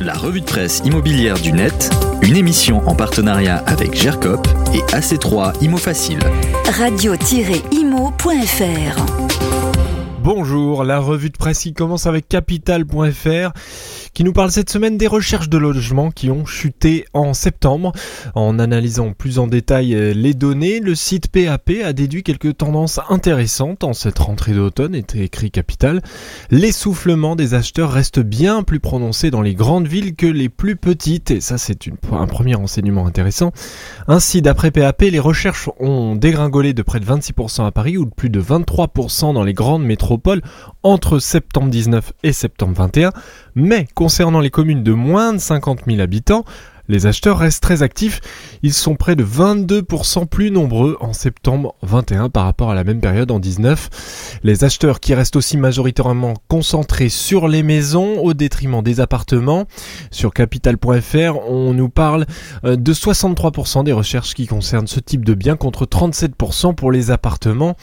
La 0.00 0.14
revue 0.14 0.40
de 0.40 0.46
presse 0.46 0.82
immobilière 0.84 1.38
du 1.38 1.52
net, 1.52 1.90
une 2.22 2.36
émission 2.36 2.86
en 2.88 2.94
partenariat 2.94 3.58
avec 3.66 3.94
GERCOP 3.94 4.46
et 4.74 4.80
AC3 4.94 5.62
Imo 5.62 5.76
Facile. 5.76 6.18
Radio-imo.fr 6.78 7.62
Bonjour, 10.22 10.84
la 10.84 11.00
revue 11.00 11.30
de 11.30 11.36
presse 11.36 11.60
qui 11.60 11.74
commence 11.74 12.06
avec 12.06 12.28
capital.fr 12.28 13.52
qui 14.14 14.24
nous 14.24 14.32
parle 14.32 14.50
cette 14.50 14.70
semaine 14.70 14.98
des 14.98 15.06
recherches 15.06 15.48
de 15.48 15.56
logements 15.56 16.10
qui 16.10 16.30
ont 16.30 16.44
chuté 16.44 17.06
en 17.14 17.32
septembre. 17.32 17.92
En 18.34 18.58
analysant 18.58 19.12
plus 19.12 19.38
en 19.38 19.46
détail 19.46 19.94
euh, 19.94 20.12
les 20.12 20.34
données, 20.34 20.80
le 20.80 20.94
site 20.94 21.28
PAP 21.28 21.70
a 21.84 21.92
déduit 21.92 22.22
quelques 22.22 22.58
tendances 22.58 23.00
intéressantes 23.08 23.84
en 23.84 23.94
cette 23.94 24.18
rentrée 24.18 24.52
d'automne, 24.52 24.94
était 24.94 25.24
écrit 25.24 25.50
Capital. 25.50 26.02
L'essoufflement 26.50 27.36
des 27.36 27.54
acheteurs 27.54 27.90
reste 27.90 28.20
bien 28.20 28.62
plus 28.62 28.80
prononcé 28.80 29.30
dans 29.30 29.42
les 29.42 29.54
grandes 29.54 29.86
villes 29.86 30.14
que 30.14 30.26
les 30.26 30.48
plus 30.48 30.76
petites, 30.76 31.30
et 31.30 31.40
ça 31.40 31.56
c'est 31.56 31.88
un 32.12 32.26
premier 32.26 32.54
renseignement 32.54 33.06
intéressant. 33.06 33.52
Ainsi, 34.08 34.42
d'après 34.42 34.70
PAP, 34.70 35.02
les 35.02 35.20
recherches 35.20 35.70
ont 35.80 36.16
dégringolé 36.16 36.74
de 36.74 36.82
près 36.82 37.00
de 37.00 37.06
26% 37.06 37.66
à 37.66 37.70
Paris 37.70 37.96
ou 37.96 38.04
de 38.04 38.10
plus 38.10 38.30
de 38.30 38.42
23% 38.42 39.32
dans 39.32 39.44
les 39.44 39.54
grandes 39.54 39.84
métropoles 39.84 40.42
entre 40.82 41.18
septembre 41.18 41.70
19 41.70 42.12
et 42.22 42.32
septembre 42.32 42.74
21, 42.76 43.12
mais 43.54 43.86
concernant 44.02 44.40
les 44.40 44.50
communes 44.50 44.82
de 44.82 44.90
moins 44.90 45.32
de 45.32 45.38
50 45.38 45.82
000 45.86 46.00
habitants, 46.00 46.44
les 46.88 47.06
acheteurs 47.06 47.38
restent 47.38 47.62
très 47.62 47.82
actifs, 47.82 48.20
ils 48.62 48.72
sont 48.72 48.96
près 48.96 49.16
de 49.16 49.24
22% 49.24 50.26
plus 50.26 50.50
nombreux 50.50 50.96
en 51.00 51.12
septembre 51.12 51.74
21 51.82 52.28
par 52.28 52.44
rapport 52.44 52.70
à 52.70 52.74
la 52.74 52.84
même 52.84 53.00
période 53.00 53.30
en 53.30 53.38
19. 53.38 54.38
Les 54.42 54.64
acheteurs 54.64 55.00
qui 55.00 55.14
restent 55.14 55.36
aussi 55.36 55.56
majoritairement 55.56 56.34
concentrés 56.48 57.08
sur 57.08 57.48
les 57.48 57.62
maisons 57.62 58.18
au 58.20 58.34
détriment 58.34 58.82
des 58.82 59.00
appartements. 59.00 59.66
Sur 60.10 60.32
capital.fr, 60.32 61.38
on 61.48 61.72
nous 61.74 61.88
parle 61.88 62.26
euh, 62.64 62.76
de 62.76 62.92
63% 62.92 63.84
des 63.84 63.92
recherches 63.92 64.34
qui 64.34 64.46
concernent 64.46 64.86
ce 64.86 65.00
type 65.00 65.24
de 65.24 65.34
biens 65.34 65.56
contre 65.56 65.86
37% 65.86 66.74
pour 66.74 66.90
les 66.92 67.10
appartements. 67.10 67.76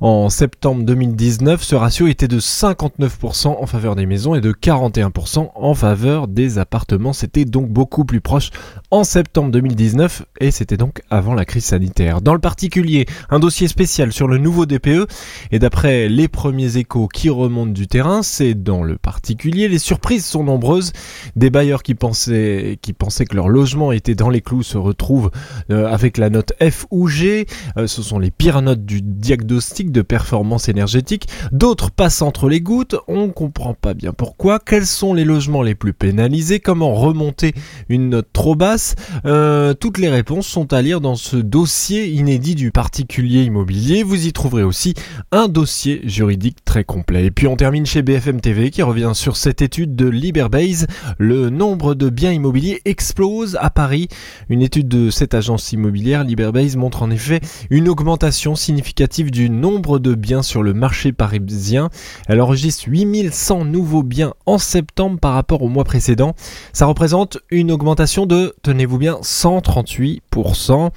En 0.00 0.28
septembre 0.30 0.82
2019, 0.84 1.62
ce 1.62 1.74
ratio 1.74 2.06
était 2.08 2.28
de 2.28 2.40
59% 2.40 3.48
en 3.48 3.66
faveur 3.66 3.94
des 3.94 4.06
maisons 4.06 4.34
et 4.34 4.40
de 4.40 4.52
41% 4.52 5.50
en 5.54 5.74
faveur 5.74 6.28
des 6.28 6.58
appartements. 6.58 7.12
C'était 7.12 7.44
donc 7.44 7.68
beaucoup 7.68 8.04
plus 8.04 8.20
proche 8.20 8.41
en 8.90 9.04
septembre 9.04 9.50
2019 9.50 10.24
et 10.40 10.50
c'était 10.50 10.76
donc 10.76 11.02
avant 11.08 11.34
la 11.34 11.44
crise 11.44 11.64
sanitaire. 11.64 12.20
Dans 12.20 12.34
le 12.34 12.40
particulier, 12.40 13.06
un 13.30 13.38
dossier 13.38 13.68
spécial 13.68 14.12
sur 14.12 14.28
le 14.28 14.38
nouveau 14.38 14.66
DPE 14.66 15.06
et 15.50 15.58
d'après 15.58 16.08
les 16.08 16.28
premiers 16.28 16.76
échos 16.76 17.08
qui 17.08 17.30
remontent 17.30 17.72
du 17.72 17.86
terrain, 17.86 18.22
c'est 18.22 18.54
dans 18.54 18.82
le 18.82 18.98
particulier, 18.98 19.68
les 19.68 19.78
surprises 19.78 20.26
sont 20.26 20.44
nombreuses. 20.44 20.92
Des 21.36 21.50
bailleurs 21.50 21.82
qui 21.82 21.94
pensaient, 21.94 22.78
qui 22.82 22.92
pensaient 22.92 23.24
que 23.24 23.36
leur 23.36 23.48
logement 23.48 23.92
était 23.92 24.14
dans 24.14 24.28
les 24.28 24.40
clous 24.40 24.62
se 24.62 24.78
retrouvent 24.78 25.30
euh, 25.70 25.86
avec 25.86 26.18
la 26.18 26.30
note 26.30 26.52
F 26.60 26.86
ou 26.90 27.08
G. 27.08 27.46
Euh, 27.76 27.86
ce 27.86 28.02
sont 28.02 28.18
les 28.18 28.30
pires 28.30 28.62
notes 28.62 28.84
du 28.84 29.00
diagnostic 29.02 29.90
de 29.92 30.02
performance 30.02 30.68
énergétique. 30.68 31.28
D'autres 31.52 31.90
passent 31.90 32.22
entre 32.22 32.48
les 32.48 32.60
gouttes. 32.60 32.96
On 33.08 33.30
comprend 33.30 33.74
pas 33.74 33.94
bien 33.94 34.12
pourquoi. 34.12 34.58
Quels 34.58 34.86
sont 34.86 35.14
les 35.14 35.24
logements 35.24 35.62
les 35.62 35.74
plus 35.74 35.92
pénalisés? 35.92 36.60
Comment 36.60 36.94
remonter 36.94 37.54
une 37.88 38.10
note 38.10 38.28
trop 38.32 38.54
basse 38.54 38.94
euh, 39.24 39.74
Toutes 39.74 39.98
les 39.98 40.08
réponses 40.08 40.46
sont 40.46 40.72
à 40.72 40.82
lire 40.82 41.00
dans 41.00 41.14
ce 41.14 41.36
dossier 41.36 42.08
inédit 42.08 42.54
du 42.54 42.70
particulier 42.70 43.42
immobilier. 43.44 44.02
Vous 44.02 44.26
y 44.26 44.32
trouverez 44.32 44.62
aussi 44.62 44.94
un 45.30 45.48
dossier 45.48 46.00
juridique 46.04 46.64
très 46.64 46.84
complet. 46.84 47.26
Et 47.26 47.30
puis 47.30 47.46
on 47.46 47.56
termine 47.56 47.86
chez 47.86 48.02
BFM 48.02 48.40
TV 48.40 48.70
qui 48.70 48.82
revient 48.82 49.12
sur 49.14 49.36
cette 49.36 49.62
étude 49.62 49.94
de 49.94 50.06
Liberbase. 50.06 50.86
Le 51.18 51.50
nombre 51.50 51.94
de 51.94 52.08
biens 52.08 52.32
immobiliers 52.32 52.80
explose 52.84 53.56
à 53.60 53.70
Paris. 53.70 54.08
Une 54.48 54.62
étude 54.62 54.88
de 54.88 55.10
cette 55.10 55.34
agence 55.34 55.72
immobilière 55.72 56.24
Liberbase 56.24 56.76
montre 56.76 57.02
en 57.02 57.10
effet 57.10 57.40
une 57.70 57.88
augmentation 57.88 58.54
significative 58.54 59.30
du 59.30 59.50
nombre 59.50 59.98
de 59.98 60.14
biens 60.14 60.42
sur 60.42 60.62
le 60.62 60.74
marché 60.74 61.12
parisien. 61.12 61.90
Elle 62.28 62.40
enregistre 62.40 62.84
8100 62.88 63.64
nouveaux 63.66 64.02
biens 64.02 64.34
en 64.46 64.58
septembre 64.58 65.18
par 65.18 65.34
rapport 65.34 65.62
au 65.62 65.68
mois 65.68 65.84
précédent. 65.84 66.34
Ça 66.72 66.86
représente 66.86 67.38
une 67.50 67.70
augmentation 67.70 68.21
de, 68.26 68.54
tenez-vous 68.62 68.98
bien, 68.98 69.18
138%. 69.22 70.90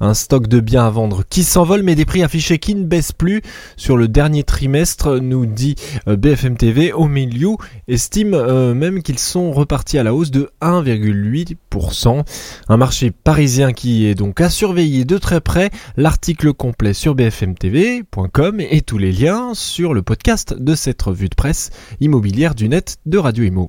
Un 0.00 0.14
stock 0.14 0.46
de 0.46 0.60
biens 0.60 0.86
à 0.86 0.90
vendre 0.90 1.22
qui 1.28 1.44
s'envole, 1.44 1.82
mais 1.82 1.94
des 1.94 2.04
prix 2.04 2.22
affichés 2.22 2.58
qui 2.58 2.74
ne 2.74 2.84
baissent 2.84 3.12
plus. 3.12 3.42
Sur 3.76 3.96
le 3.96 4.08
dernier 4.08 4.42
trimestre, 4.42 5.18
nous 5.20 5.46
dit 5.46 5.76
euh, 6.08 6.16
BFM 6.16 6.56
TV, 6.56 6.92
au 6.92 7.06
milieu, 7.06 7.56
estime 7.88 8.34
euh, 8.34 8.74
même 8.74 9.02
qu'ils 9.02 9.18
sont 9.18 9.52
repartis 9.52 9.98
à 9.98 10.02
la 10.02 10.14
hausse 10.14 10.30
de 10.30 10.50
1,8%. 10.62 12.24
Un 12.68 12.76
marché 12.76 13.10
parisien 13.10 13.72
qui 13.72 14.06
est 14.06 14.14
donc 14.14 14.40
à 14.40 14.50
surveiller 14.50 15.04
de 15.04 15.18
très 15.18 15.40
près. 15.40 15.70
L'article 15.96 16.52
complet 16.52 16.94
sur 16.94 17.14
bfmtv.com 17.14 18.60
et 18.60 18.80
tous 18.82 18.98
les 18.98 19.12
liens 19.12 19.52
sur 19.54 19.94
le 19.94 20.02
podcast 20.02 20.54
de 20.54 20.74
cette 20.74 21.00
revue 21.02 21.28
de 21.28 21.34
presse 21.34 21.70
immobilière 22.00 22.54
du 22.54 22.68
net 22.68 22.96
de 23.06 23.18
Radio 23.18 23.44
Imo. 23.44 23.68